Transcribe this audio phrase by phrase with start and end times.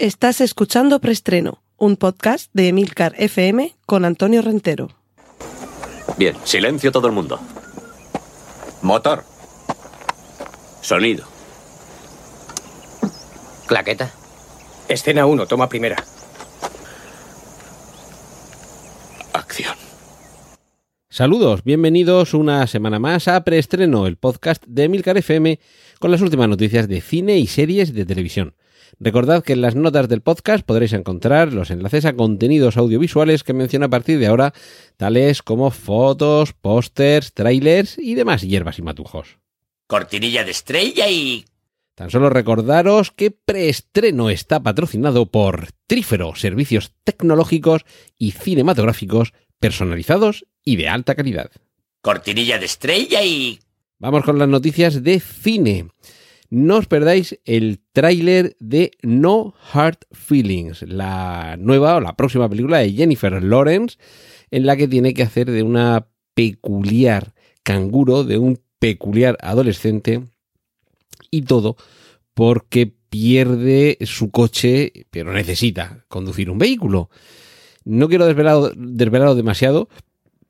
[0.00, 4.88] Estás escuchando Preestreno, un podcast de Emilcar FM con Antonio Rentero.
[6.16, 7.38] Bien, silencio todo el mundo.
[8.80, 9.24] Motor.
[10.80, 11.26] Sonido.
[13.66, 14.10] Claqueta.
[14.88, 16.02] Escena 1, toma primera.
[19.34, 19.74] Acción.
[21.10, 25.60] Saludos, bienvenidos una semana más a Preestreno, el podcast de Emilcar FM
[25.98, 28.54] con las últimas noticias de cine y series de televisión.
[28.98, 33.52] Recordad que en las notas del podcast podréis encontrar los enlaces a contenidos audiovisuales que
[33.52, 34.52] menciono a partir de ahora,
[34.96, 39.38] tales como fotos, pósters, trailers y demás hierbas y matujos.
[39.86, 41.44] Cortinilla de estrella y...
[41.94, 47.84] Tan solo recordaros que Preestreno está patrocinado por Trífero, servicios tecnológicos
[48.16, 51.50] y cinematográficos personalizados y de alta calidad.
[52.00, 53.58] Cortinilla de estrella y...
[53.98, 55.88] Vamos con las noticias de cine.
[56.50, 62.78] No os perdáis el tráiler de No Hard Feelings, la nueva o la próxima película
[62.78, 63.98] de Jennifer Lawrence,
[64.50, 70.24] en la que tiene que hacer de una peculiar canguro, de un peculiar adolescente,
[71.30, 71.76] y todo
[72.34, 77.10] porque pierde su coche, pero necesita conducir un vehículo.
[77.84, 79.88] No quiero desvelarlo demasiado,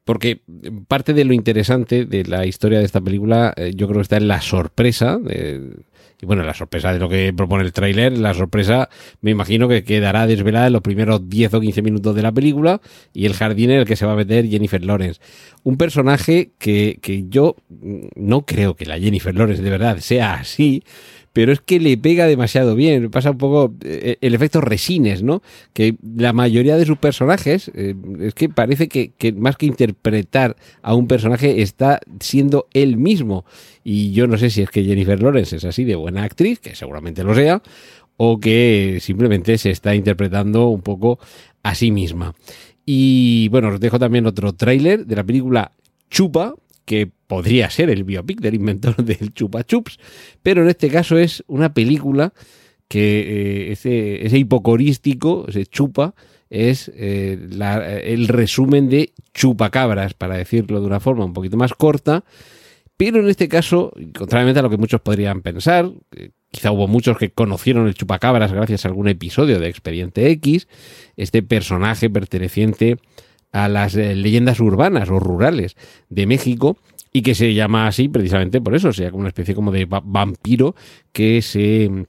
[0.04, 0.40] porque
[0.88, 4.16] parte de lo interesante de la historia de esta película eh, yo creo que está
[4.16, 5.84] en la sorpresa de,
[6.20, 8.90] y bueno, la sorpresa de lo que propone el tráiler, la sorpresa
[9.20, 12.80] me imagino que quedará desvelada en los primeros 10 o 15 minutos de la película
[13.14, 15.20] y el jardín en el que se va a meter Jennifer Lawrence.
[15.62, 17.56] Un personaje que, que yo
[18.16, 20.84] no creo que la Jennifer Lawrence de verdad sea así,
[21.32, 23.10] pero es que le pega demasiado bien.
[23.10, 25.42] Pasa un poco eh, el efecto resines, ¿no?
[25.72, 30.56] Que la mayoría de sus personajes, eh, es que parece que, que, más que interpretar
[30.82, 33.44] a un personaje, está siendo él mismo.
[33.84, 36.74] Y yo no sé si es que Jennifer Lawrence es así de buena actriz, que
[36.74, 37.62] seguramente lo sea,
[38.16, 41.18] o que simplemente se está interpretando un poco
[41.62, 42.34] a sí misma.
[42.84, 45.72] Y bueno, os dejo también otro tráiler de la película
[46.10, 46.54] Chupa,
[46.90, 50.00] que podría ser el biopic del inventor del Chupa Chups,
[50.42, 52.32] pero en este caso es una película
[52.88, 53.72] que eh,
[54.26, 56.16] ese, hipocorístico, ese chupa,
[56.48, 61.74] es eh, la, el resumen de chupacabras, para decirlo de una forma un poquito más
[61.74, 62.24] corta,
[62.96, 65.92] pero en este caso, contrariamente a lo que muchos podrían pensar,
[66.50, 70.66] quizá hubo muchos que conocieron el chupacabras gracias a algún episodio de Expediente X,
[71.16, 72.98] este personaje perteneciente
[73.52, 75.76] a las eh, leyendas urbanas o rurales
[76.08, 76.76] de México
[77.12, 80.74] y que se llama así precisamente por eso, sea, como una especie como de vampiro
[81.12, 82.06] que se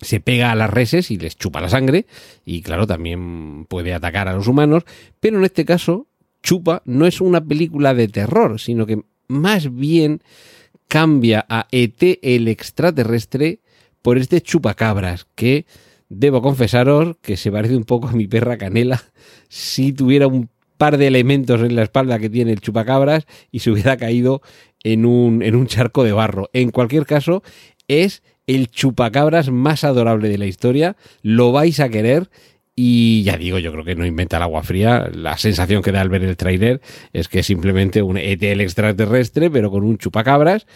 [0.00, 2.06] se pega a las reses y les chupa la sangre
[2.44, 4.84] y claro, también puede atacar a los humanos,
[5.20, 6.06] pero en este caso
[6.42, 10.22] Chupa no es una película de terror, sino que más bien
[10.88, 13.60] cambia a ET el extraterrestre
[14.02, 15.66] por este chupacabras que
[16.08, 19.02] debo confesaros que se parece un poco a mi perra Canela.
[19.48, 20.48] Si tuviera un
[20.80, 24.40] par de elementos en la espalda que tiene el chupacabras y se hubiera caído
[24.82, 26.48] en un, en un charco de barro.
[26.54, 27.42] En cualquier caso,
[27.86, 30.96] es el chupacabras más adorable de la historia.
[31.20, 32.30] Lo vais a querer.
[32.74, 35.10] Y ya digo, yo creo que no inventa el agua fría.
[35.12, 36.80] La sensación que da al ver el trailer
[37.12, 40.66] es que es simplemente un ETL extraterrestre, pero con un chupacabras.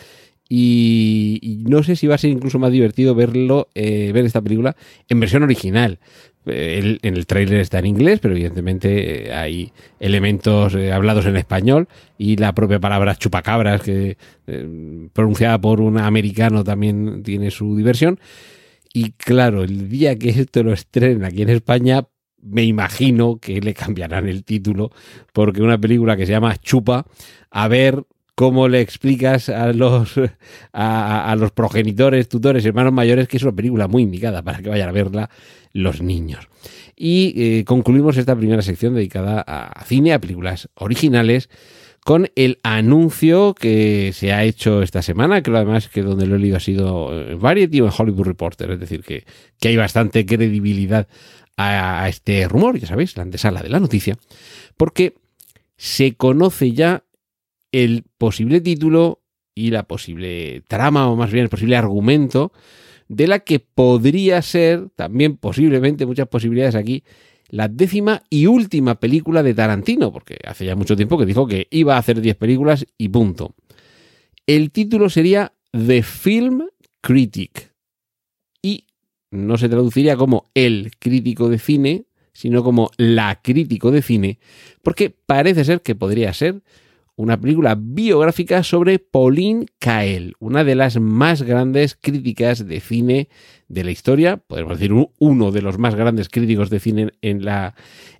[0.50, 4.42] Y, y, no sé si va a ser incluso más divertido verlo, eh, ver esta
[4.42, 4.76] película
[5.08, 5.98] en versión original.
[6.46, 11.36] El, en el tráiler está en inglés, pero evidentemente eh, hay elementos eh, hablados en
[11.36, 11.88] español
[12.18, 18.20] y la propia palabra chupacabras, que eh, pronunciada por un americano también tiene su diversión.
[18.92, 22.06] Y claro, el día que esto lo estrenen aquí en España,
[22.42, 24.90] me imagino que le cambiarán el título,
[25.32, 27.06] porque una película que se llama Chupa,
[27.50, 30.14] a ver cómo le explicas a los,
[30.72, 34.88] a, los progenitores, tutores, hermanos mayores que es una película muy indicada para que vayan
[34.88, 35.30] a verla
[35.72, 36.48] los niños.
[36.96, 41.48] Y eh, concluimos esta primera sección dedicada a cine, a películas originales,
[42.04, 46.38] con el anuncio que se ha hecho esta semana, que además que donde lo he
[46.38, 49.24] leído ha sido en Variety o en Hollywood Reporter, es decir, que,
[49.58, 51.08] que hay bastante credibilidad
[51.56, 54.18] a, a este rumor, ya sabéis, la antesala de la noticia,
[54.76, 55.14] porque
[55.78, 57.03] se conoce ya
[57.74, 62.52] el posible título y la posible trama, o más bien el posible argumento,
[63.08, 67.02] de la que podría ser, también posiblemente, muchas posibilidades aquí,
[67.48, 71.66] la décima y última película de Tarantino, porque hace ya mucho tiempo que dijo que
[71.70, 73.56] iba a hacer 10 películas y punto.
[74.46, 76.68] El título sería The Film
[77.00, 77.74] Critic
[78.62, 78.86] y
[79.32, 84.38] no se traduciría como el crítico de cine, sino como la crítico de cine,
[84.82, 86.62] porque parece ser que podría ser
[87.16, 93.28] una película biográfica sobre Pauline Kael, una de las más grandes críticas de cine
[93.68, 97.74] de la historia, podemos decir uno de los más grandes críticos de cine en la,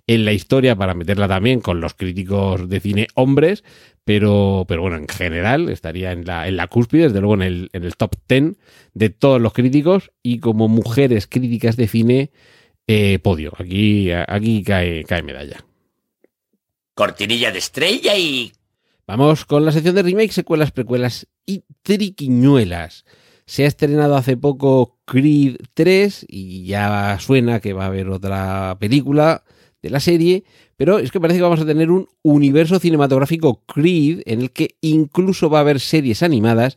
[0.07, 3.63] en la historia, para meterla también con los críticos de cine hombres,
[4.05, 7.69] pero, pero bueno, en general estaría en la, en la cúspide, desde luego en el,
[7.73, 8.55] en el top 10
[8.93, 12.31] de todos los críticos y como mujeres críticas de cine,
[12.87, 13.51] eh, podio.
[13.57, 15.65] Aquí, aquí cae, cae medalla.
[16.93, 18.53] Cortinilla de estrella y...
[19.07, 23.05] Vamos con la sección de remake, secuelas, precuelas y triquiñuelas.
[23.45, 28.75] Se ha estrenado hace poco Creed 3 y ya suena que va a haber otra
[28.79, 29.43] película
[29.83, 30.43] de la serie,
[30.75, 34.75] pero es que parece que vamos a tener un universo cinematográfico Creed en el que
[34.81, 36.75] incluso va a haber series animadas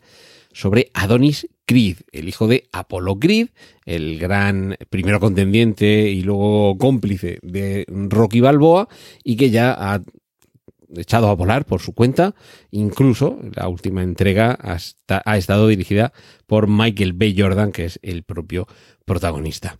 [0.52, 3.48] sobre Adonis Creed, el hijo de Apollo Creed,
[3.86, 8.88] el gran primero contendiente y luego cómplice de Rocky Balboa
[9.24, 10.02] y que ya ha
[10.96, 12.34] echado a volar por su cuenta.
[12.70, 16.12] Incluso la última entrega ha estado dirigida
[16.46, 17.34] por Michael B.
[17.36, 18.66] Jordan, que es el propio
[19.04, 19.78] protagonista.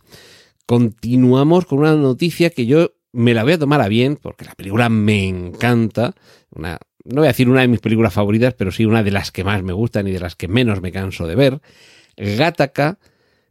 [0.65, 4.53] Continuamos con una noticia que yo me la voy a tomar a bien, porque la
[4.53, 6.13] película me encanta.
[6.53, 9.43] No voy a decir una de mis películas favoritas, pero sí una de las que
[9.43, 11.61] más me gustan y de las que menos me canso de ver.
[12.15, 12.99] Gataca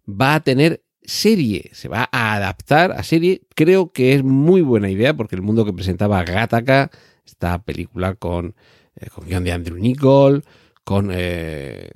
[0.09, 3.43] va a tener serie, se va a adaptar a serie.
[3.57, 6.91] Creo que es muy buena idea porque el mundo que presentaba Gataca
[7.29, 8.55] esta película con,
[8.97, 9.79] eh, con guion de Andrew
[10.85, 11.91] con, eh,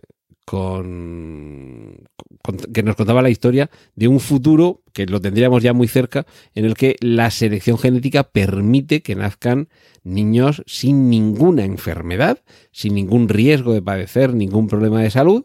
[0.45, 2.05] con,
[2.43, 6.27] con, que nos contaba la historia de un futuro que lo tendríamos ya muy cerca,
[6.55, 9.69] en el que la selección genética permite que nazcan
[10.05, 12.41] niños sin ninguna enfermedad,
[12.71, 15.45] sin ningún riesgo de padecer ningún problema de salud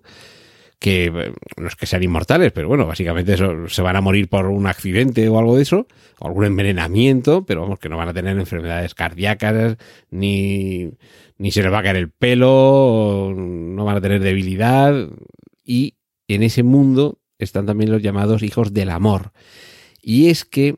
[0.80, 4.46] que eh, no es que sean inmortales, pero bueno, básicamente se van a morir por
[4.48, 5.88] un accidente o algo de eso,
[6.20, 9.78] o algún envenenamiento, pero vamos, que no van a tener enfermedades cardíacas,
[10.12, 10.92] ni,
[11.38, 15.10] ni se les va a caer el pelo, no van a tener debilidad,
[15.64, 15.96] y
[16.28, 19.32] en ese mundo están también los llamados hijos del amor.
[20.02, 20.78] Y es que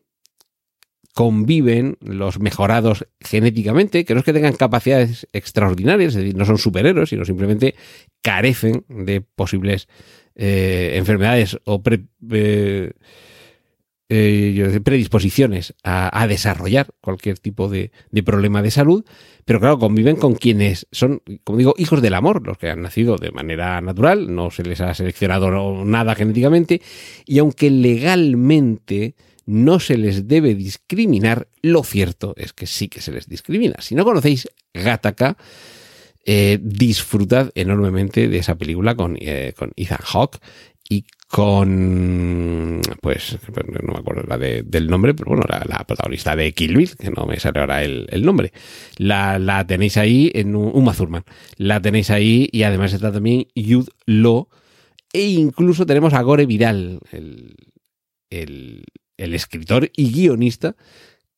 [1.19, 6.57] conviven los mejorados genéticamente, que no es que tengan capacidades extraordinarias, es decir, no son
[6.57, 7.75] superhéroes, sino simplemente
[8.21, 9.89] carecen de posibles
[10.35, 11.83] eh, enfermedades o
[12.31, 12.93] eh,
[14.07, 19.03] eh, predisposiciones a, desarrollar cualquier tipo de, de, problema de salud,
[19.43, 23.17] pero claro, conviven con quienes son, como digo, hijos del amor, los que han nacido
[23.17, 26.81] de manera natural, no se les ha seleccionado nada genéticamente,
[27.25, 29.15] y aunque legalmente
[29.49, 33.75] no se les debe discriminar, lo cierto es que sí que se les discrimina.
[33.79, 35.37] Si no conocéis Gattaca,
[36.23, 40.39] eh, disfrutad enormemente de esa película con, eh, con Ethan Hawke
[40.87, 43.39] y con, pues,
[43.83, 47.25] no me acuerdo la del nombre, pero bueno, la, protagonista de Kill Bill, que no
[47.25, 48.51] me sale ahora el, nombre.
[48.97, 51.23] La, tenéis ahí en Uma Thurman.
[51.57, 54.47] La tenéis ahí y además está también Yud Law.
[55.11, 57.55] E incluso tenemos a Gore Vidal, el,
[58.29, 58.83] el,
[59.19, 60.75] el escritor y guionista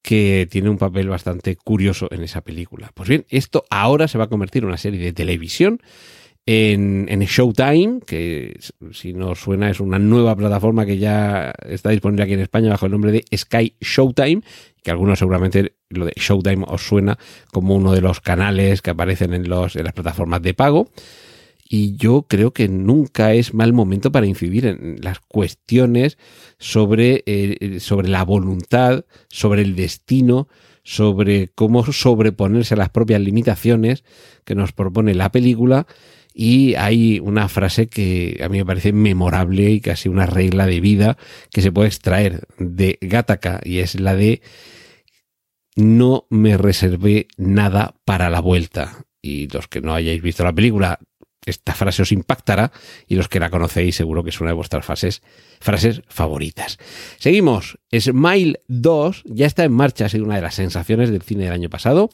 [0.01, 2.91] que tiene un papel bastante curioso en esa película.
[2.93, 5.81] Pues bien, esto ahora se va a convertir en una serie de televisión
[6.47, 8.59] en, en, Showtime, que
[8.93, 12.87] si no suena es una nueva plataforma que ya está disponible aquí en España bajo
[12.87, 14.41] el nombre de Sky Showtime,
[14.83, 17.19] que algunos seguramente lo de Showtime os suena
[17.51, 20.89] como uno de los canales que aparecen en, los, en las plataformas de pago
[21.73, 26.17] y yo creo que nunca es mal momento para incidir en las cuestiones
[26.59, 30.49] sobre, eh, sobre la voluntad, sobre el destino,
[30.83, 34.03] sobre cómo sobreponerse a las propias limitaciones
[34.43, 35.87] que nos propone la película.
[36.33, 40.81] Y hay una frase que a mí me parece memorable y casi una regla de
[40.81, 41.17] vida
[41.53, 44.41] que se puede extraer de Gattaca y es la de
[45.77, 49.05] no me reservé nada para la vuelta.
[49.21, 50.99] Y los que no hayáis visto la película
[51.45, 52.71] esta frase os impactará
[53.07, 55.23] y los que la conocéis seguro que es una de vuestras frases,
[55.59, 56.77] frases favoritas.
[57.17, 57.79] Seguimos.
[57.91, 61.53] Smile 2 ya está en marcha, ha sido una de las sensaciones del cine del
[61.53, 62.09] año pasado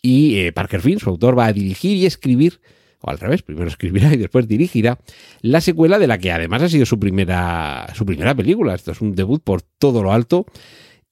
[0.00, 2.60] y eh, Parker Finn, su autor, va a dirigir y escribir
[3.02, 4.98] o al revés, primero escribirá y después dirigirá
[5.40, 8.74] la secuela de la que además ha sido su primera su primera película.
[8.74, 10.46] Esto es un debut por todo lo alto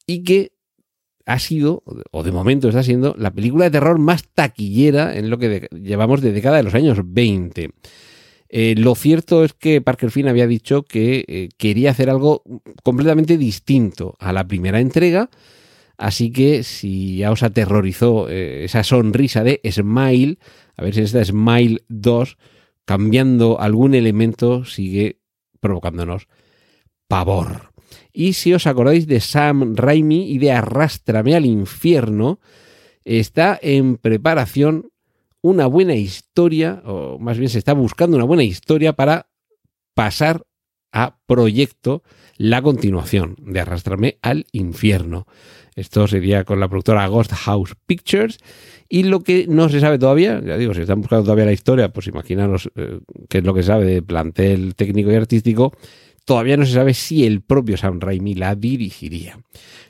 [0.07, 0.53] y que
[1.31, 5.39] ha sido, o de momento está siendo, la película de terror más taquillera en lo
[5.39, 7.71] que llevamos de década de los años 20.
[8.49, 12.43] Eh, lo cierto es que Parker Finn había dicho que eh, quería hacer algo
[12.83, 15.31] completamente distinto a la primera entrega,
[15.97, 20.39] así que si ya os aterrorizó eh, esa sonrisa de Smile,
[20.77, 22.39] a ver si esta Smile 2,
[22.85, 25.21] cambiando algún elemento, sigue
[25.61, 26.27] provocándonos
[27.07, 27.71] pavor.
[28.13, 32.41] Y si os acordáis de Sam Raimi y de Arrástrame al infierno,
[33.05, 34.91] está en preparación
[35.43, 39.29] una buena historia, o más bien se está buscando una buena historia para
[39.95, 40.43] pasar
[40.93, 42.03] a proyecto
[42.37, 45.27] la continuación de Arrastrarme al infierno.
[45.77, 48.39] Esto sería con la productora Ghost House Pictures.
[48.89, 51.93] Y lo que no se sabe todavía, ya digo, si están buscando todavía la historia,
[51.93, 55.73] pues imaginaros eh, qué es lo que sabe de plantel técnico y artístico.
[56.25, 59.39] Todavía no se sabe si el propio Sam Raimi la dirigiría.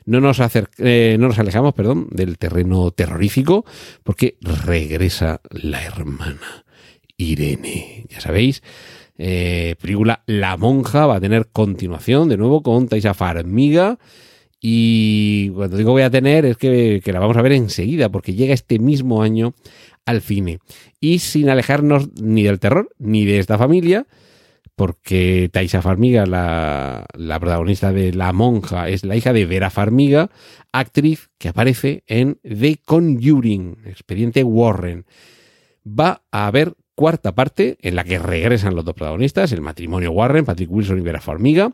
[0.05, 0.39] No nos,
[0.79, 3.65] eh, no nos alejamos perdón, del terreno terrorífico
[4.03, 6.65] porque regresa la hermana
[7.17, 8.05] Irene.
[8.09, 8.63] Ya sabéis,
[9.17, 13.99] eh, película La Monja va a tener continuación de nuevo con Taisa Farmiga.
[14.59, 18.53] Y cuando digo voy a tener es que, la vamos a ver enseguida porque llega
[18.53, 19.53] este mismo año
[20.05, 20.59] al cine.
[20.99, 24.07] Y sin alejarnos ni del terror ni de esta familia,
[24.81, 30.31] porque Taisa Farmiga, la, la, protagonista de La Monja, es la hija de Vera Farmiga,
[30.71, 35.05] actriz que aparece en The Conjuring, expediente Warren.
[35.85, 40.45] Va a haber cuarta parte en la que regresan los dos protagonistas, el matrimonio Warren,
[40.45, 41.71] Patrick Wilson y Vera Farmiga.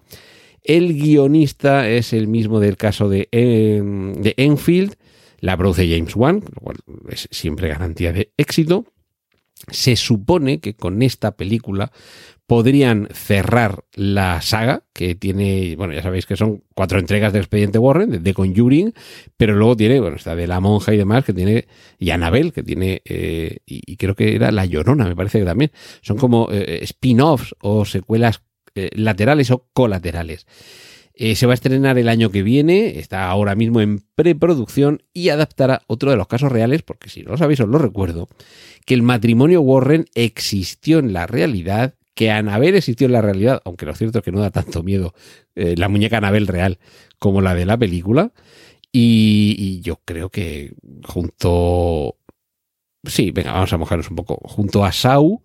[0.62, 4.96] El guionista es el mismo del caso de, em, de Enfield,
[5.40, 8.84] la produce James Wan, lo cual es siempre garantía de éxito.
[9.72, 11.92] Se supone que con esta película
[12.48, 17.78] podrían cerrar la saga, que tiene, bueno, ya sabéis que son cuatro entregas de Expediente
[17.78, 18.94] Warren, de Conjuring,
[19.36, 21.68] pero luego tiene, bueno, está de La Monja y demás, que tiene,
[22.00, 25.72] y Annabelle, que tiene, eh, y, creo que era La Llorona, me parece que también.
[26.02, 28.42] Son como eh, spin-offs o secuelas
[28.76, 30.48] eh, laterales o colaterales.
[31.18, 35.82] se va a estrenar el año que viene, está ahora mismo en preproducción y adaptará
[35.88, 38.30] otro de los casos reales, porque si no lo sabéis os lo recuerdo,
[38.86, 43.86] que el matrimonio Warren existió en la realidad que Anabel existió en la realidad, aunque
[43.86, 45.14] lo cierto es que no da tanto miedo
[45.54, 46.80] eh, la muñeca Anabel real
[47.20, 48.34] como la de la película.
[48.92, 50.74] Y, yo creo que
[51.06, 52.18] junto.
[53.04, 54.40] Sí, venga, vamos a mojarnos un poco.
[54.46, 55.44] Junto a Sau,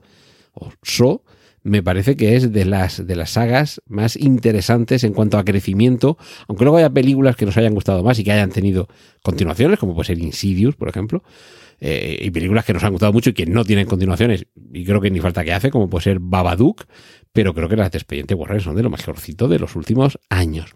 [0.55, 1.23] o So,
[1.63, 6.17] me parece que es de las, de las sagas más interesantes en cuanto a crecimiento,
[6.49, 8.89] aunque luego haya películas que nos hayan gustado más y que hayan tenido
[9.23, 11.23] continuaciones, como puede ser Insidious, por ejemplo,
[11.81, 15.01] eh, y películas que nos han gustado mucho y que no tienen continuaciones, y creo
[15.01, 16.85] que ni falta que hace, como puede ser Babadook,
[17.33, 20.73] pero creo que las de Expediente Warren son de lo mejorcito de los últimos años.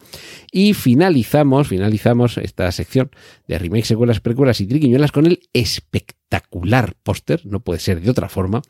[0.51, 3.11] Y finalizamos, finalizamos esta sección
[3.47, 8.29] de remakes, secuelas, precuelas y triquiñuelas con el espectacular póster, no puede ser de otra
[8.29, 8.63] forma,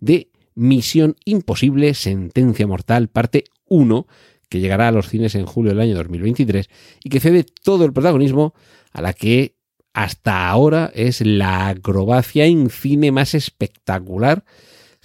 [0.00, 4.06] de Misión Imposible, Sentencia Mortal, parte 1,
[4.48, 6.68] que llegará a los cines en julio del año 2023
[7.04, 8.54] y que cede todo el protagonismo
[8.92, 9.57] a la que
[9.92, 14.44] hasta ahora es la acrobacia en cine más espectacular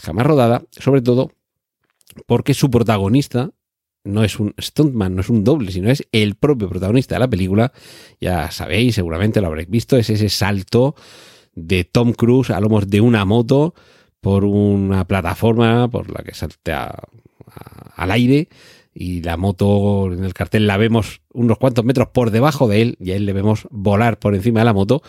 [0.02, 1.32] jamás rodada, sobre todo
[2.26, 3.52] porque su protagonista
[4.04, 7.30] no es un stuntman, no es un doble, sino es el propio protagonista de la
[7.30, 7.72] película.
[8.20, 10.96] Ya sabéis, seguramente lo habréis visto, es ese salto
[11.56, 13.74] de Tom Cruise a lomos de una moto
[14.20, 17.04] por una plataforma por la que salta
[17.96, 18.50] al aire
[18.94, 22.98] y la moto en el cartel la vemos unos cuantos metros por debajo de él
[23.00, 25.02] y a él le vemos volar por encima de la moto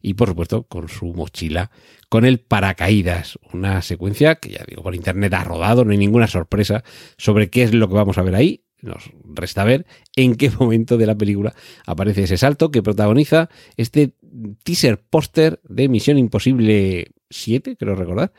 [0.00, 1.70] y por supuesto con su mochila
[2.08, 6.26] con el paracaídas, una secuencia que ya digo por internet ha rodado, no hay ninguna
[6.26, 6.84] sorpresa
[7.16, 10.98] sobre qué es lo que vamos a ver ahí, nos resta ver en qué momento
[10.98, 11.54] de la película
[11.86, 14.14] aparece ese salto que protagoniza este
[14.62, 18.32] teaser póster de Misión Imposible 7, creo recordar,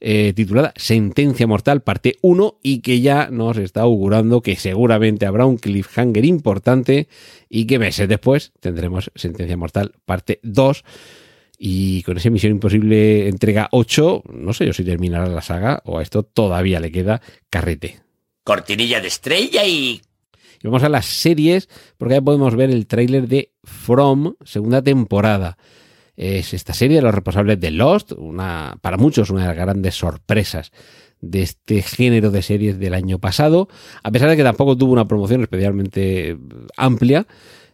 [0.00, 5.46] eh, titulada Sentencia Mortal, parte 1, y que ya nos está augurando que seguramente habrá
[5.46, 7.08] un cliffhanger importante
[7.48, 10.84] y que meses después tendremos Sentencia Mortal, parte 2.
[11.58, 15.98] Y con esa Misión Imposible entrega 8, no sé yo si terminará la saga o
[15.98, 18.00] a esto todavía le queda carrete.
[18.42, 20.02] Cortinilla de estrella y...
[20.62, 25.58] Y vamos a las series, porque ya podemos ver el tráiler de From, segunda temporada
[26.16, 29.94] es esta serie de los responsables de Lost, una, para muchos una de las grandes
[29.94, 30.72] sorpresas
[31.20, 33.68] de este género de series del año pasado,
[34.02, 36.36] a pesar de que tampoco tuvo una promoción especialmente
[36.76, 37.26] amplia.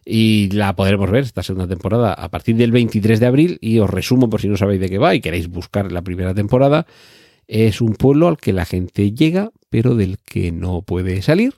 [0.03, 3.57] Y la podremos ver esta segunda temporada a partir del 23 de abril.
[3.61, 6.33] Y os resumo por si no sabéis de qué va y queréis buscar la primera
[6.33, 6.87] temporada.
[7.47, 11.53] Es un pueblo al que la gente llega, pero del que no puede salir.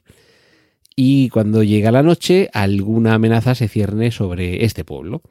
[0.94, 5.22] Y cuando llega la noche, alguna amenaza se cierne sobre este pueblo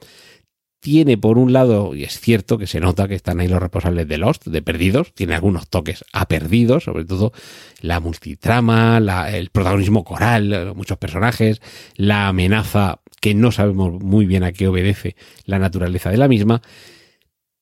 [0.83, 4.09] tiene por un lado, y es cierto que se nota que están ahí los responsables
[4.09, 7.33] de Lost, de Perdidos, tiene algunos toques a Perdidos, sobre todo
[7.81, 8.99] la multitrama,
[9.31, 11.63] el protagonismo coral, muchos personajes,
[11.95, 16.63] la amenaza que no sabemos muy bien a qué obedece la naturaleza de la misma,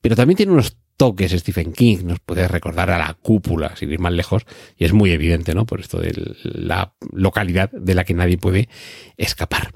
[0.01, 4.01] pero también tiene unos toques Stephen King, nos puede recordar a la cúpula, sin ir
[4.01, 4.45] más lejos,
[4.77, 5.65] y es muy evidente, ¿no?
[5.65, 8.69] Por esto de la localidad de la que nadie puede
[9.17, 9.73] escapar.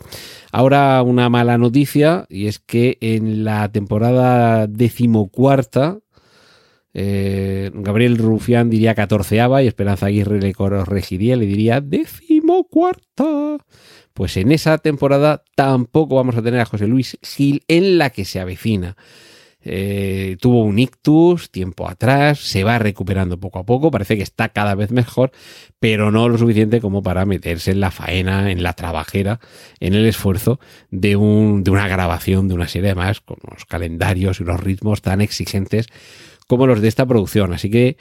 [0.52, 6.00] Ahora una mala noticia, y es que en la temporada decimocuarta,
[6.96, 13.58] Eh, Gabriel Rufián diría catorceava y Esperanza Aguirre le corregiría, le diría decimocuarta.
[14.12, 18.24] Pues en esa temporada tampoco vamos a tener a José Luis Gil en la que
[18.24, 18.94] se avecina.
[19.64, 24.50] Eh, tuvo un ictus tiempo atrás, se va recuperando poco a poco, parece que está
[24.50, 25.32] cada vez mejor,
[25.80, 29.40] pero no lo suficiente como para meterse en la faena, en la trabajera,
[29.80, 34.38] en el esfuerzo de, un, de una grabación de una serie más con unos calendarios
[34.38, 35.86] y unos ritmos tan exigentes
[36.46, 37.54] como los de esta producción.
[37.54, 37.96] Así que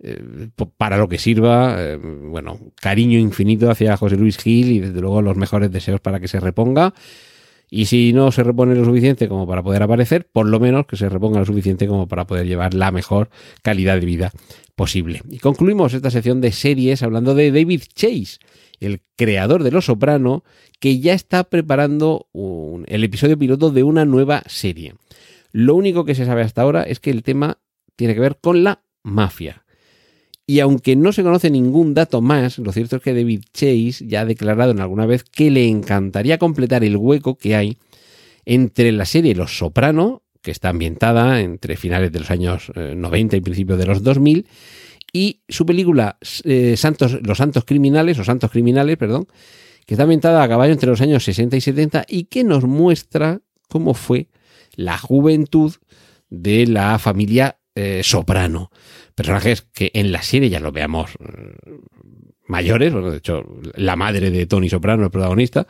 [0.00, 5.00] eh, para lo que sirva, eh, bueno, cariño infinito hacia José Luis Gil y desde
[5.00, 6.92] luego los mejores deseos para que se reponga.
[7.68, 10.96] Y si no se repone lo suficiente como para poder aparecer, por lo menos que
[10.96, 13.28] se reponga lo suficiente como para poder llevar la mejor
[13.62, 14.32] calidad de vida
[14.76, 15.22] posible.
[15.30, 18.38] Y concluimos esta sección de series hablando de David Chase,
[18.78, 20.44] el creador de Los Soprano,
[20.78, 22.28] que ya está preparando
[22.86, 24.94] el episodio piloto de una nueva serie.
[25.50, 27.58] Lo único que se sabe hasta ahora es que el tema
[27.96, 29.64] tiene que ver con la mafia.
[30.46, 34.20] Y aunque no se conoce ningún dato más, lo cierto es que David Chase ya
[34.20, 37.78] ha declarado en alguna vez que le encantaría completar el hueco que hay
[38.44, 43.38] entre la serie Los Soprano, que está ambientada entre finales de los años 90 eh,
[43.38, 44.46] y principios de los 2000,
[45.12, 49.26] y su película eh, Santos, Los Santos Criminales, o Santos Criminales, perdón,
[49.84, 53.40] que está ambientada a caballo entre los años 60 y 70 y que nos muestra
[53.68, 54.28] cómo fue
[54.76, 55.74] la juventud
[56.30, 58.70] de la familia eh, soprano.
[59.16, 61.56] Personajes que en la serie ya lo veamos eh,
[62.46, 63.42] mayores, bueno, de hecho,
[63.74, 65.66] la madre de Tony Soprano, el protagonista,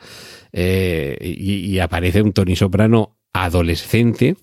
[0.53, 4.35] eh, y, aparece un Tony Soprano adolescente,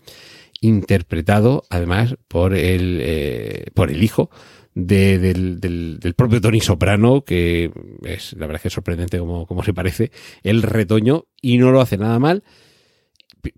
[0.61, 4.31] interpretado además por el, por el hijo
[4.75, 7.71] del, del, propio Tony Soprano, que
[8.05, 10.11] es la verdad que es sorprendente como, como se parece,
[10.43, 12.43] el retoño, y no lo hace nada mal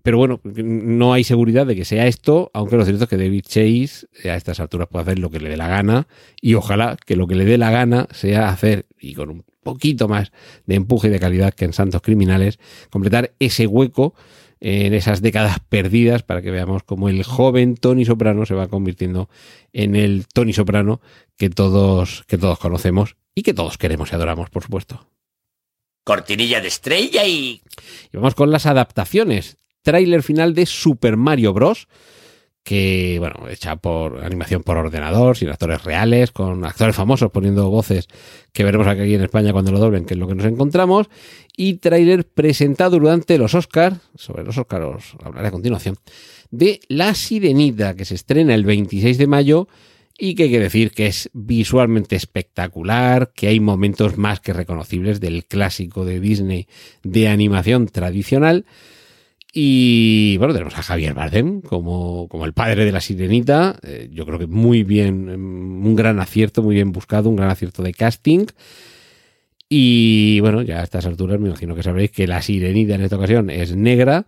[0.03, 3.43] pero bueno, no hay seguridad de que sea esto, aunque lo cierto es que David
[3.47, 6.07] Chase a estas alturas puede hacer lo que le dé la gana
[6.41, 10.07] y ojalá que lo que le dé la gana sea hacer, y con un poquito
[10.07, 10.31] más
[10.65, 14.13] de empuje y de calidad que en Santos Criminales, completar ese hueco
[14.59, 19.29] en esas décadas perdidas para que veamos cómo el joven Tony Soprano se va convirtiendo
[19.73, 21.01] en el Tony Soprano
[21.37, 25.07] que todos, que todos conocemos y que todos queremos y adoramos, por supuesto.
[26.03, 27.61] Cortinilla de estrella y...
[28.11, 31.87] Y vamos con las adaptaciones tráiler final de Super Mario Bros.
[32.61, 38.09] Que, bueno, hecha por animación por ordenador, sin actores reales, con actores famosos poniendo voces
[38.51, 41.07] que veremos aquí en España cuando lo doblen, que es lo que nos encontramos.
[41.55, 45.95] Y tráiler presentado durante los Oscars, sobre los Oscars os hablaré a continuación,
[46.51, 49.69] de La Sirenita, que se estrena el 26 de mayo
[50.17, 55.21] y que hay que decir que es visualmente espectacular, que hay momentos más que reconocibles
[55.21, 56.67] del clásico de Disney
[57.03, 58.65] de animación tradicional
[59.59, 63.79] y bueno, tenemos a Javier Bardem como, como el padre de la sirenita.
[63.81, 67.49] Eh, yo creo que muy bien, mm, un gran acierto, muy bien buscado, un gran
[67.49, 68.45] acierto de casting.
[69.67, 73.15] Y bueno, ya a estas alturas me imagino que sabréis que la sirenita en esta
[73.15, 74.27] ocasión es negra.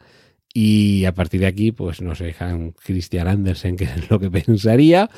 [0.53, 4.31] Y a partir de aquí, pues no sé, Han Christian Andersen, que es lo que
[4.31, 5.09] pensaría,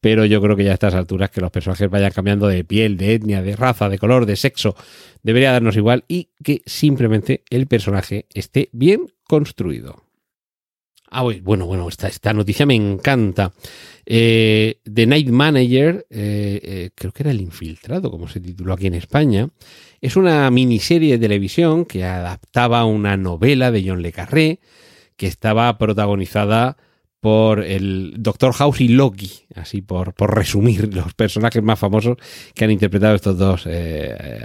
[0.00, 2.96] pero yo creo que ya a estas alturas que los personajes vayan cambiando de piel,
[2.96, 4.74] de etnia, de raza, de color, de sexo,
[5.22, 10.09] debería darnos igual y que simplemente el personaje esté bien construido.
[11.12, 13.52] Ah, bueno, bueno, esta, esta noticia me encanta.
[14.06, 18.86] Eh, The Night Manager, eh, eh, creo que era El Infiltrado, como se tituló aquí
[18.86, 19.48] en España,
[20.00, 24.60] es una miniserie de televisión que adaptaba una novela de John Le Carré,
[25.16, 26.76] que estaba protagonizada
[27.18, 32.18] por el Doctor House y Loki, así por, por resumir los personajes más famosos
[32.54, 33.68] que han interpretado estos dos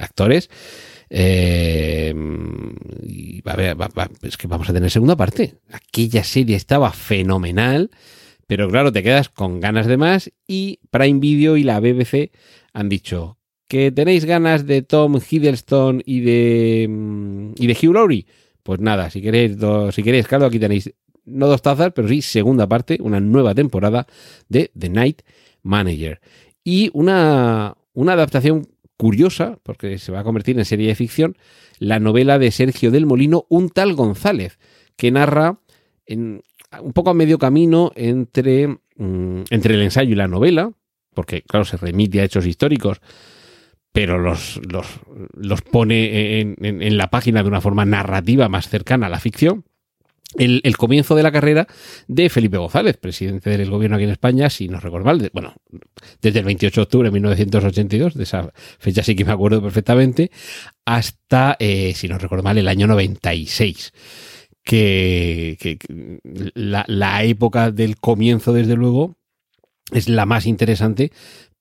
[0.01, 0.49] actores.
[1.09, 2.13] Eh,
[3.03, 3.77] y va a ver,
[4.23, 5.55] es que vamos a tener segunda parte.
[5.71, 7.91] Aquella serie estaba fenomenal,
[8.47, 12.31] pero claro, te quedas con ganas de más y Prime Video y la BBC
[12.73, 13.37] han dicho
[13.67, 18.25] que tenéis ganas de Tom Hiddleston y de, mm, y de Hugh Laurie.
[18.63, 19.57] Pues nada, si queréis,
[19.91, 20.91] si queréis, claro, aquí tenéis
[21.25, 24.07] no dos tazas, pero sí segunda parte, una nueva temporada
[24.47, 25.21] de The Night
[25.63, 26.19] Manager.
[26.63, 31.37] Y una, una adaptación curiosa, porque se va a convertir en serie de ficción,
[31.79, 34.57] la novela de Sergio del Molino, Un tal González,
[34.95, 35.59] que narra
[36.05, 36.41] en,
[36.81, 40.71] un poco a medio camino entre, mm, entre el ensayo y la novela,
[41.13, 43.01] porque claro, se remite a hechos históricos,
[43.91, 44.85] pero los, los,
[45.33, 49.63] los pone en, en, la página de una forma narrativa más cercana a la ficción
[50.37, 51.67] el, comienzo de la carrera
[52.07, 55.53] de Felipe González, presidente del gobierno aquí en España, si no recuerdo mal, bueno,
[56.21, 60.31] desde el 28 de octubre de 1982, de esa fecha sí que me acuerdo perfectamente,
[60.85, 63.93] hasta, eh, si no recuerdo mal, el año 96.
[64.63, 65.77] Que, que
[66.55, 69.15] la, la época del comienzo, desde luego,
[69.91, 71.11] es la más interesante,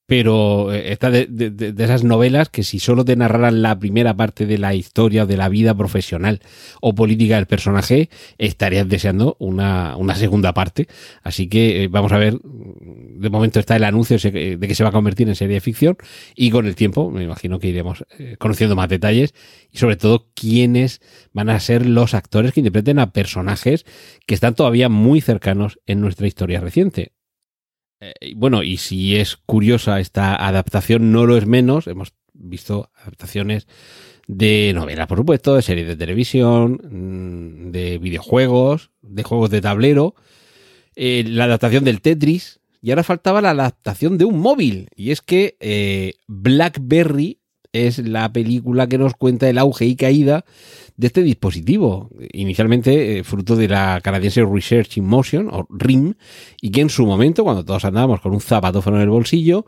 [0.06, 4.58] pero eh, esta de, esas novelas que si solo te narraran la primera parte de
[4.58, 6.40] la historia o de la vida profesional
[6.80, 10.88] o política del personaje, estarías deseando una, una segunda parte.
[11.22, 14.90] Así que eh, vamos a ver, de momento está el anuncio de que se va
[14.90, 15.96] a convertir en serie de ficción
[16.34, 19.34] y con el tiempo me imagino que iremos eh, conociendo más detalles
[19.70, 21.00] y sobre todo quiénes
[21.32, 23.86] van a ser los actores que interpreten a personajes
[24.26, 27.13] que están todavía muy cercanos en nuestra historia reciente.
[28.04, 31.86] Eh, bueno, y si es curiosa esta adaptación, no lo es menos.
[31.86, 33.66] Hemos visto adaptaciones
[34.26, 40.14] de novelas, por supuesto, de series de televisión, mm, de videojuegos, de juegos de tablero,
[40.96, 44.88] eh, la adaptación del Tetris, y ahora faltaba la adaptación de un móvil.
[44.94, 47.38] Y es que eh, Blackberry
[47.74, 50.44] es la película que nos cuenta el auge y caída
[50.96, 56.14] de este dispositivo, inicialmente eh, fruto de la canadiense Research in Motion, o RIM,
[56.62, 59.66] y que en su momento, cuando todos andábamos con un zapatófono en el bolsillo,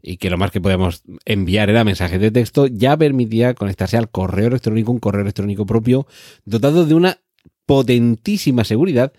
[0.00, 4.10] y que lo más que podíamos enviar era mensajes de texto, ya permitía conectarse al
[4.10, 6.06] correo electrónico, un correo electrónico propio,
[6.44, 7.18] dotado de una
[7.66, 9.12] potentísima seguridad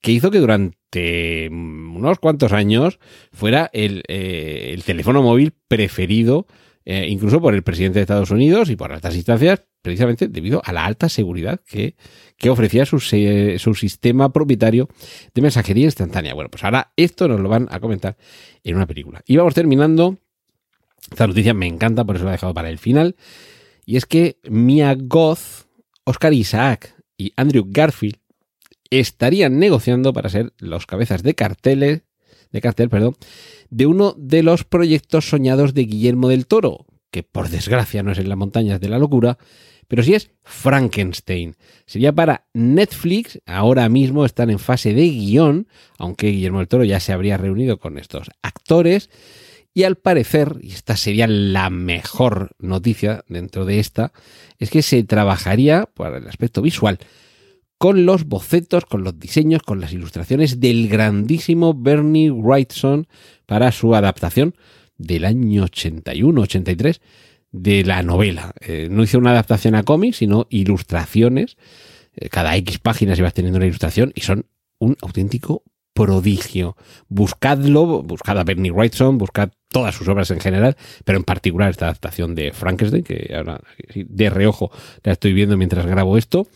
[0.00, 2.98] que hizo que durante unos cuantos años
[3.32, 6.46] fuera el, eh, el teléfono móvil preferido
[6.84, 10.72] eh, incluso por el presidente de Estados Unidos y por altas instancias, precisamente debido a
[10.72, 11.96] la alta seguridad que,
[12.36, 14.88] que ofrecía su, su sistema propietario
[15.34, 16.34] de mensajería instantánea.
[16.34, 18.16] Bueno, pues ahora esto nos lo van a comentar
[18.62, 19.22] en una película.
[19.26, 20.18] Y vamos terminando.
[21.10, 23.16] Esta noticia me encanta, por eso la he dejado para el final.
[23.84, 25.66] Y es que Mia Goth,
[26.04, 28.16] Oscar Isaac y Andrew Garfield
[28.90, 32.02] estarían negociando para ser los cabezas de carteles,
[32.54, 33.16] de cartel, perdón,
[33.68, 38.18] de uno de los proyectos soñados de Guillermo del Toro, que por desgracia no es
[38.18, 39.38] en las montañas de la locura,
[39.88, 41.56] pero sí es Frankenstein.
[41.84, 45.66] Sería para Netflix, ahora mismo están en fase de guion,
[45.98, 49.10] aunque Guillermo del Toro ya se habría reunido con estos actores.
[49.74, 54.12] Y al parecer, y esta sería la mejor noticia dentro de esta,
[54.60, 57.00] es que se trabajaría por el aspecto visual
[57.84, 63.06] con los bocetos, con los diseños, con las ilustraciones del grandísimo Bernie Wrightson
[63.44, 64.54] para su adaptación
[64.96, 67.02] del año 81-83
[67.52, 68.54] de la novela.
[68.62, 71.58] Eh, no hizo una adaptación a cómics, sino ilustraciones.
[72.16, 74.46] Eh, cada X páginas ibas teniendo una ilustración y son
[74.78, 76.78] un auténtico prodigio.
[77.08, 81.84] Buscadlo, buscad a Bernie Wrightson, buscad todas sus obras en general, pero en particular esta
[81.84, 83.60] adaptación de Frankenstein, que ahora
[83.94, 84.70] de reojo
[85.02, 86.48] la estoy viendo mientras grabo esto.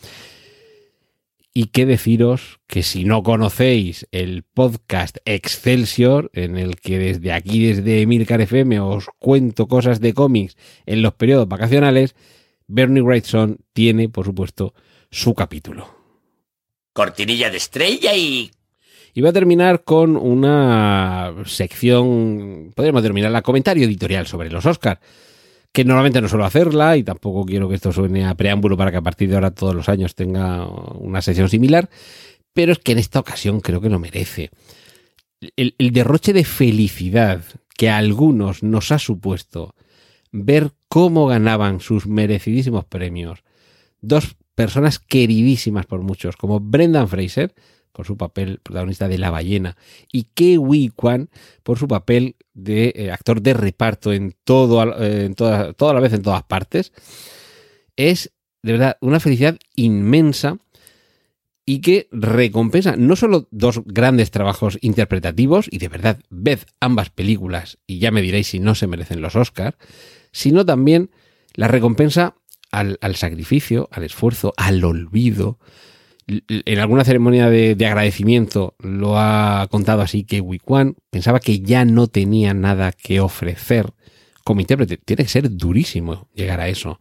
[1.53, 7.65] Y qué deciros que si no conocéis el podcast Excelsior, en el que desde aquí,
[7.65, 12.15] desde Emilcar FM, os cuento cosas de cómics en los periodos vacacionales,
[12.67, 14.75] Bernie Wrightson tiene, por supuesto,
[15.09, 15.89] su capítulo.
[16.93, 18.51] Cortinilla de estrella y...
[19.15, 25.01] Y voy a terminar con una sección, podríamos terminar la comentario editorial sobre los Oscars
[25.71, 28.97] que normalmente no suelo hacerla y tampoco quiero que esto suene a preámbulo para que
[28.97, 31.89] a partir de ahora todos los años tenga una sesión similar,
[32.53, 34.49] pero es que en esta ocasión creo que lo merece.
[35.55, 37.43] El, derroche de felicidad
[37.77, 39.75] que a algunos nos ha supuesto
[40.31, 43.43] ver cómo ganaban sus merecidísimos premios
[44.01, 47.53] dos personas queridísimas por muchos, como Brendan Fraser,
[47.91, 49.77] por su papel protagonista de La ballena,
[50.11, 51.29] y Wee Kwan
[51.63, 55.99] por su papel de eh, actor de reparto en todo, eh, en toda, toda la
[55.99, 56.93] vez en todas partes,
[57.95, 58.31] es
[58.63, 60.57] de verdad una felicidad inmensa
[61.65, 67.77] y que recompensa no solo dos grandes trabajos interpretativos, y de verdad ved ambas películas
[67.85, 69.77] y ya me diréis si no se merecen los Oscars,
[70.31, 71.11] sino también
[71.53, 72.35] la recompensa
[72.71, 75.57] al sacrificio, al esfuerzo, al olvido,
[76.47, 82.07] en alguna ceremonia de, agradecimiento lo ha contado así que Wikwan pensaba que ya no
[82.07, 83.93] tenía nada que ofrecer
[84.43, 84.97] como intérprete.
[84.97, 86.99] Tiene que ser durísimo llegar a eso.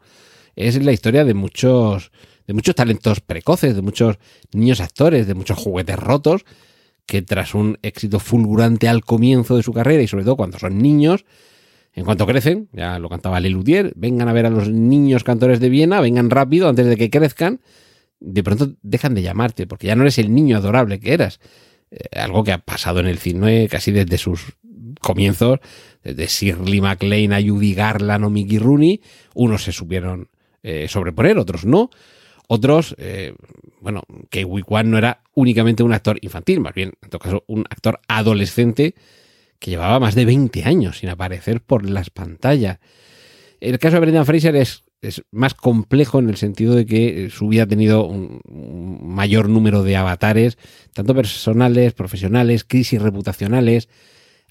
[0.57, 2.11] Es la historia de muchos,
[2.47, 4.19] de muchos talentos precoces, de muchos
[4.53, 6.45] niños actores, de muchos juguetes rotos,
[7.07, 10.79] que tras un éxito fulgurante al comienzo de su carrera y sobre todo cuando son
[10.79, 11.25] niños,
[11.95, 15.69] en cuanto crecen, ya lo cantaba Lelutier, vengan a ver a los niños cantores de
[15.69, 17.61] Viena, vengan rápido antes de que crezcan
[18.21, 21.41] de pronto dejan de llamarte, porque ya no eres el niño adorable que eras.
[21.91, 24.57] Eh, algo que ha pasado en el cine casi desde sus
[25.01, 25.61] comienzos,
[26.03, 29.01] desde Shirley MacLaine a Judy Garland o Mickey Rooney,
[29.35, 30.29] unos se supieron
[30.63, 31.91] eh, sobreponer, otros no.
[32.51, 33.35] Otros, eh,
[33.81, 37.67] bueno, que Wikwan no era únicamente un actor infantil, más bien, en todo caso, un
[37.69, 38.95] actor adolescente
[39.59, 42.79] que llevaba más de 20 años sin aparecer por las pantallas.
[43.61, 47.31] El caso de Brendan Fraser es es más complejo en el sentido de que eh,
[47.31, 48.41] su vida ha tenido un,
[49.01, 50.59] mayor número de avatares,
[50.93, 53.89] tanto personales, profesionales, crisis reputacionales.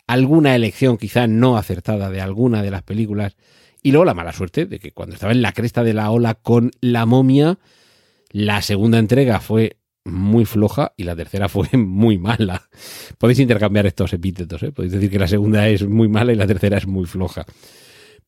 [0.07, 3.35] alguna elección quizá no acertada de alguna de las películas
[3.83, 6.35] y luego la mala suerte de que cuando estaba en la cresta de la ola
[6.35, 7.59] con la momia,
[8.31, 12.69] la segunda entrega fue muy floja y la tercera fue muy mala.
[13.17, 14.71] Podéis intercambiar estos epítetos, ¿eh?
[14.71, 17.45] podéis decir que la segunda es muy mala y la tercera es muy floja.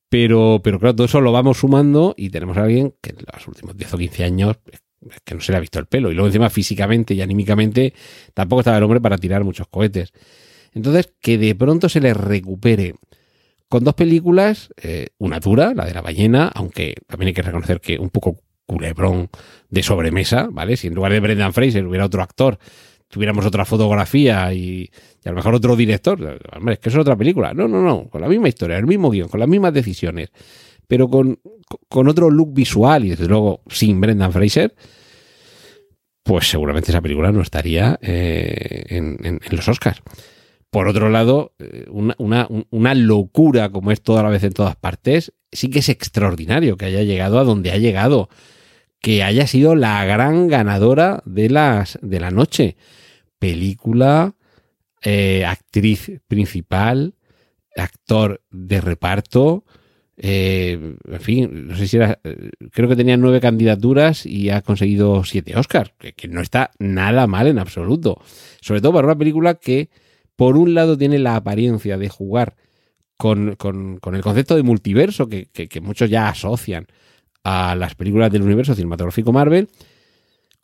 [0.10, 3.48] Pero, pero claro, todo eso lo vamos sumando y tenemos a alguien que en los
[3.48, 4.58] últimos 10 o 15 años
[5.24, 6.12] que no se le ha visto el pelo.
[6.12, 7.93] Y luego encima físicamente y anímicamente
[8.34, 10.12] tampoco estaba el hombre para tirar muchos cohetes.
[10.74, 12.95] Entonces, que de pronto se le recupere
[13.67, 17.80] con dos películas, eh, una dura, la de la ballena, aunque también hay que reconocer
[17.80, 19.30] que un poco culebrón
[19.69, 20.78] de sobremesa, ¿vale?
[20.78, 22.60] Si en lugar de Brendan Fraser hubiera otro actor,
[23.10, 24.89] tuviéramos otra fotografía y,
[25.26, 27.54] a lo mejor otro director, hombre, es que es otra película.
[27.54, 30.30] No, no, no, con la misma historia, el mismo guion, con las mismas decisiones,
[30.88, 31.39] pero con,
[31.88, 34.74] con otro look visual y desde luego sin Brendan Fraser,
[36.24, 40.02] pues seguramente esa película no estaría eh, en, en los Oscars.
[40.69, 45.69] Por otro lado, eh, una, locura como es toda la vez en todas partes, sí
[45.72, 48.30] que es extraordinario que haya llegado a donde ha llegado,
[49.02, 52.78] que haya sido la gran ganadora de, las, de la noche.
[53.39, 54.36] Película,
[55.02, 57.15] eh, actriz principal,
[57.75, 59.65] actor de reparto,
[60.21, 62.19] eh, en fin, no sé si era,
[62.71, 67.47] creo que tenía nueve candidaturas y ha conseguido siete Oscars, que no está nada mal
[67.47, 68.21] en absoluto.
[68.62, 69.89] Sobre todo para una película que
[70.36, 72.56] por un lado tiene la apariencia de jugar
[73.19, 73.58] con,
[74.13, 76.88] el concepto de multiverso que, muchos ya asocian
[77.43, 79.67] a las películas del universo cinematográfico Marvel,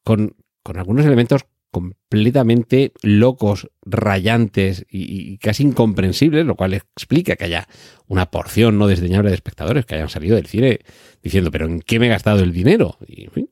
[0.06, 0.34] con,
[0.64, 7.68] algunos elementos completamente locos, rayantes y, casi incomprensibles, lo cual explica que haya
[8.08, 10.80] una porción no desdeñable de espectadores que hayan salido del cine
[11.22, 12.98] diciendo, pero ¿en qué me he gastado el dinero?
[13.06, 13.50] Y en fin,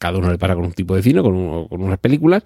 [0.00, 2.42] cada uno le para con un tipo de cine, con, con unas películas,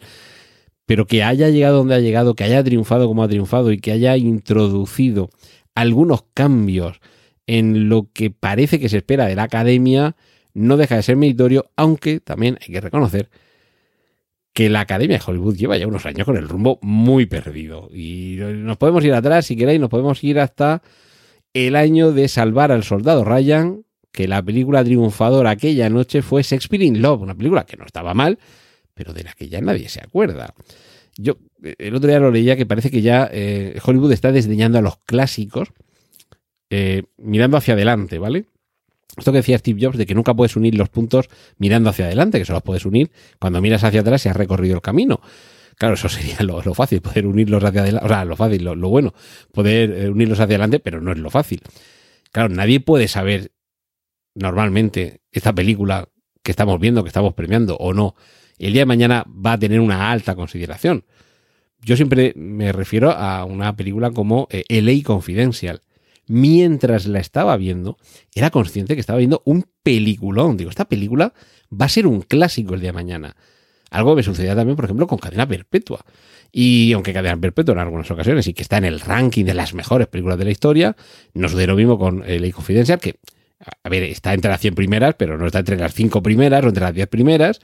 [0.84, 3.92] pero que haya llegado donde ha llegado, que haya triunfado como ha triunfado y que
[3.92, 5.30] haya introducido
[5.74, 7.00] algunos cambios
[7.46, 10.16] en lo que parece que se espera de la academia,
[10.52, 13.30] no deja de ser meritorio, aunque también hay que reconocer
[14.52, 17.88] que la Academia de Hollywood lleva ya unos años con el rumbo muy perdido.
[17.92, 20.82] Y nos podemos ir atrás, si queréis, nos podemos ir hasta
[21.54, 26.82] el año de Salvar al Soldado Ryan, que la película triunfadora aquella noche fue Shakespeare
[26.82, 28.38] in Love, una película que no estaba mal,
[28.94, 30.54] pero de la que ya nadie se acuerda.
[31.16, 31.38] Yo
[31.78, 34.96] el otro día lo leía que parece que ya eh, Hollywood está desdeñando a los
[34.98, 35.72] clásicos
[36.70, 38.46] eh, mirando hacia adelante, ¿vale?
[39.16, 42.38] Esto que decía Steve Jobs de que nunca puedes unir los puntos mirando hacia adelante,
[42.38, 45.20] que solo los puedes unir cuando miras hacia atrás y has recorrido el camino.
[45.76, 49.14] Claro, eso sería lo, fácil, poder unirlos hacia adelante, o sea, lo fácil, lo, bueno,
[49.52, 51.60] poder eh, unirlos hacia adelante, pero no es lo fácil.
[52.32, 53.52] Claro, nadie puede saber
[54.34, 56.08] normalmente esta película
[56.42, 58.14] que estamos viendo, que estamos premiando o no,
[58.58, 61.04] el día de mañana va a tener una alta consideración.
[61.82, 65.80] Yo siempre me refiero a una película como eh, LA Confidential.
[66.32, 67.98] Mientras la estaba viendo,
[68.32, 70.56] era consciente que estaba viendo un peliculón.
[70.56, 71.34] Digo, esta película
[71.72, 73.36] va a ser un clásico el día de mañana.
[73.90, 76.04] Algo me sucedía también, por ejemplo, con Cadena Perpetua.
[76.52, 79.74] Y aunque Cadena Perpetua en algunas ocasiones y que está en el ranking de las
[79.74, 80.96] mejores películas de la historia,
[81.34, 83.16] no sucede lo mismo con LA Confidential, que,
[83.82, 86.68] a ver, está entre las 100 primeras, pero no está entre las 5 primeras o
[86.68, 87.60] entre las 10 primeras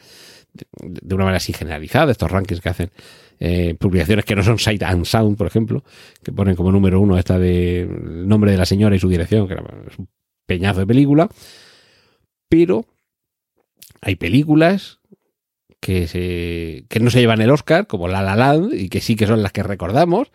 [0.83, 2.91] de una manera así generalizada, estos rankings que hacen
[3.39, 5.85] eh, publicaciones que no son Sight and Sound, por ejemplo,
[6.23, 9.55] que ponen como número uno esta de nombre de la señora y su dirección, que
[9.55, 10.09] es un
[10.47, 11.29] peñazo de película,
[12.49, 12.87] pero
[14.01, 15.01] hay películas
[15.81, 19.17] que, se, que no se llevan el Oscar, como La La Land, y que sí
[19.17, 20.33] que son las que recordamos,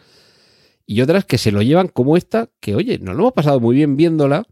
[0.85, 3.75] y otras que se lo llevan como esta, que oye, nos lo hemos pasado muy
[3.75, 4.45] bien viéndola,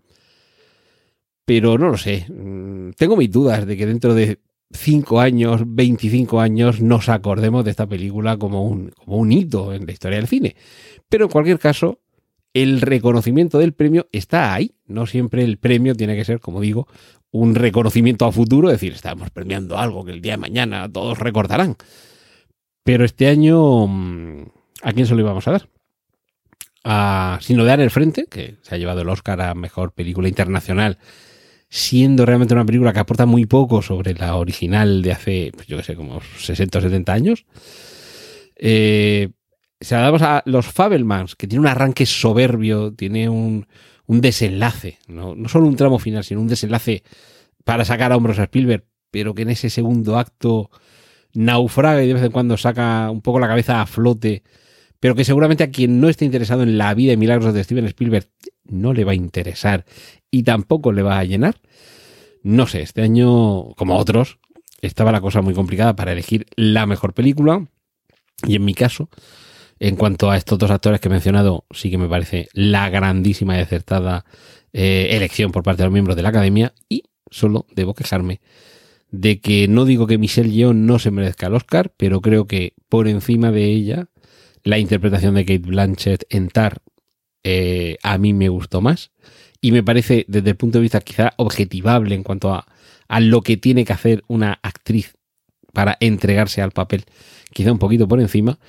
[1.46, 2.26] pero no lo sé.
[2.30, 4.40] Mm, tengo mis dudas de que dentro de
[4.72, 9.86] 5 años, 25 años, nos acordemos de esta película como un, como un hito en
[9.86, 10.56] la historia del cine.
[11.10, 12.00] Pero en cualquier caso,
[12.54, 14.76] el reconocimiento del premio está ahí.
[14.86, 16.88] No siempre el premio tiene que ser, como digo,
[17.32, 21.20] un reconocimiento a futuro, es decir, estamos premiando algo que el día de mañana todos
[21.20, 21.76] recordarán.
[22.84, 24.44] Pero este año, mm,
[24.84, 25.70] ¿a quién se lo íbamos a dar?
[26.84, 30.98] A Sino de el Frente, que se ha llevado el Oscar a Mejor Película Internacional
[31.70, 35.78] siendo realmente una película que aporta muy poco sobre la original de hace, pues yo
[35.78, 37.46] que sé, como 60 o 70 años.
[38.56, 39.30] Eh,
[39.80, 43.68] se la damos a los Fabelmans, que tiene un arranque soberbio, tiene un,
[44.08, 45.36] un desenlace, ¿no?
[45.36, 47.04] no solo un tramo final, sino un desenlace
[47.64, 50.72] para sacar a hombros a Spielberg, pero que en ese segundo acto
[51.34, 54.44] naufraga y de vez en cuando saca un poco la cabeza a flote,
[55.00, 57.86] pero que seguramente a quien no esté interesado en la vida y milagros de Steven
[57.86, 58.28] Spielberg
[58.70, 59.86] no le va a interesar
[60.32, 61.60] y tampoco le va a llenar.
[62.44, 64.40] No sé, este año, como otros,
[64.82, 67.68] estaba la cosa muy complicada para elegir la mejor película.
[68.48, 69.10] Y en mi caso,
[69.80, 73.58] En cuanto a estos dos actores que he mencionado, sí que me parece la grandísima
[73.58, 74.26] y acertada
[74.74, 76.74] eh, elección por parte de los miembros de la academia.
[76.90, 78.42] Y solo debo quejarme
[79.12, 82.74] de que no digo que Michelle Yeoh no se merezca el Oscar, pero creo que
[82.90, 84.10] por encima de ella,
[84.64, 86.82] la interpretación de Kate Blanchett en Tar
[87.44, 89.12] eh, a mí me gustó más.
[89.62, 92.66] Y me parece, desde el punto de vista quizá objetivable en cuanto a,
[93.08, 95.16] a lo que tiene que hacer una actriz
[95.74, 97.06] para entregarse al papel,
[97.54, 98.60] quizá un poquito por encima,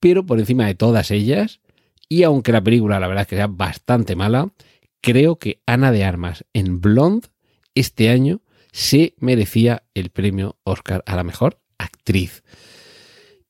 [0.00, 1.60] pero por encima de todas ellas,
[2.08, 4.52] y aunque la película la verdad es que sea bastante mala,
[5.00, 7.28] creo que Ana de Armas en Blonde
[7.74, 12.42] este año se merecía el premio Oscar a la mejor actriz.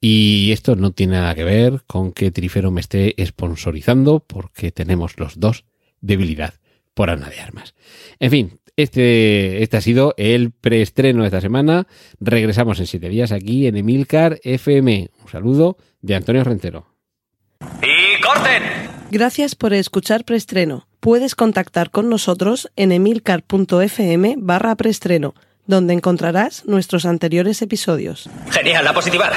[0.09, 5.19] Y esto no tiene nada que ver con que Trifero me esté sponsorizando, porque tenemos
[5.19, 5.65] los dos
[6.01, 6.55] debilidad
[6.95, 7.75] por Ana de Armas.
[8.21, 11.89] En fin, este, este ha sido el preestreno de esta semana.
[12.21, 15.11] Regresamos en siete días aquí en Emilcar FM.
[15.25, 16.87] Un saludo de Antonio Rentero.
[17.83, 18.63] ¡Y corten!
[19.11, 20.87] Gracias por escuchar Preestreno.
[21.01, 25.35] Puedes contactar con nosotros en emilcar.fm barra preestreno,
[25.67, 28.31] donde encontrarás nuestros anteriores episodios.
[28.53, 29.33] Genial, la positiva.